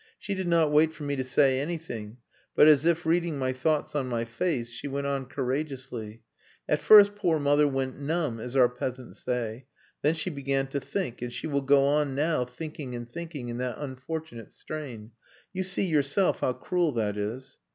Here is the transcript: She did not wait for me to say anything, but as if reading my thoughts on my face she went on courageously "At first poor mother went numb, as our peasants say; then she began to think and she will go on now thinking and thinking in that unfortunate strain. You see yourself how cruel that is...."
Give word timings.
She 0.17 0.33
did 0.33 0.47
not 0.47 0.71
wait 0.71 0.91
for 0.93 1.03
me 1.03 1.15
to 1.15 1.23
say 1.23 1.59
anything, 1.59 2.17
but 2.55 2.67
as 2.67 2.85
if 2.87 3.05
reading 3.05 3.37
my 3.37 3.53
thoughts 3.53 3.93
on 3.95 4.07
my 4.09 4.25
face 4.25 4.71
she 4.71 4.87
went 4.87 5.05
on 5.05 5.27
courageously 5.27 6.23
"At 6.67 6.81
first 6.81 7.13
poor 7.15 7.37
mother 7.37 7.67
went 7.67 7.99
numb, 8.01 8.39
as 8.39 8.55
our 8.55 8.67
peasants 8.67 9.19
say; 9.23 9.67
then 10.01 10.15
she 10.15 10.31
began 10.31 10.65
to 10.69 10.79
think 10.79 11.21
and 11.21 11.31
she 11.31 11.45
will 11.45 11.61
go 11.61 11.85
on 11.85 12.15
now 12.15 12.45
thinking 12.45 12.95
and 12.95 13.07
thinking 13.07 13.49
in 13.49 13.59
that 13.59 13.77
unfortunate 13.77 14.51
strain. 14.51 15.11
You 15.53 15.61
see 15.61 15.85
yourself 15.85 16.39
how 16.39 16.53
cruel 16.53 16.93
that 16.93 17.15
is...." 17.15 17.57